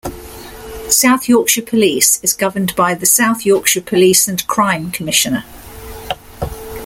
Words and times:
South 0.89 1.29
Yorkshire 1.29 1.61
Police 1.61 2.19
is 2.23 2.33
governed 2.33 2.75
by 2.75 2.95
the 2.95 3.05
South 3.05 3.45
Yorkshire 3.45 3.83
Police 3.83 4.27
and 4.27 4.47
Crime 4.47 4.89
Commissioner. 4.89 5.43